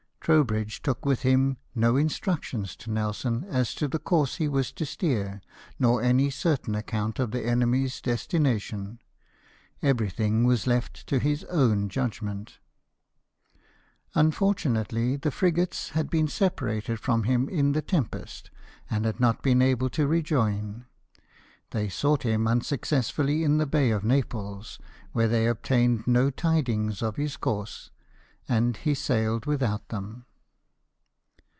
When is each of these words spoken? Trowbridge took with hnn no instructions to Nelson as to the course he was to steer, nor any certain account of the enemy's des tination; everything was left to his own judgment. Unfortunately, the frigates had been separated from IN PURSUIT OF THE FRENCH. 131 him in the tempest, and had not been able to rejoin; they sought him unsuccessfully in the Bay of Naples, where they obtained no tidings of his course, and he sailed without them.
Trowbridge 0.23 0.83
took 0.83 1.03
with 1.03 1.23
hnn 1.23 1.57
no 1.73 1.95
instructions 1.97 2.75
to 2.75 2.91
Nelson 2.91 3.43
as 3.45 3.73
to 3.73 3.87
the 3.87 3.97
course 3.97 4.35
he 4.35 4.47
was 4.47 4.71
to 4.73 4.85
steer, 4.85 5.41
nor 5.79 5.99
any 6.03 6.29
certain 6.29 6.75
account 6.75 7.17
of 7.17 7.31
the 7.31 7.41
enemy's 7.43 7.99
des 7.99 8.17
tination; 8.17 8.99
everything 9.81 10.43
was 10.43 10.67
left 10.67 11.07
to 11.07 11.17
his 11.17 11.43
own 11.45 11.89
judgment. 11.89 12.59
Unfortunately, 14.13 15.15
the 15.15 15.31
frigates 15.31 15.89
had 15.89 16.07
been 16.11 16.27
separated 16.27 16.99
from 16.99 17.21
IN 17.21 17.23
PURSUIT 17.23 17.39
OF 17.41 17.43
THE 17.43 17.43
FRENCH. 17.43 17.55
131 17.57 17.57
him 17.57 17.67
in 17.67 17.71
the 17.71 17.81
tempest, 17.81 18.51
and 18.91 19.05
had 19.05 19.19
not 19.19 19.41
been 19.41 19.63
able 19.63 19.89
to 19.89 20.05
rejoin; 20.05 20.85
they 21.71 21.89
sought 21.89 22.21
him 22.21 22.47
unsuccessfully 22.47 23.43
in 23.43 23.57
the 23.57 23.65
Bay 23.65 23.89
of 23.89 24.03
Naples, 24.03 24.77
where 25.13 25.27
they 25.27 25.47
obtained 25.47 26.05
no 26.05 26.29
tidings 26.29 27.01
of 27.01 27.15
his 27.15 27.37
course, 27.37 27.89
and 28.49 28.77
he 28.77 28.93
sailed 28.93 29.45
without 29.45 29.87
them. 29.89 30.25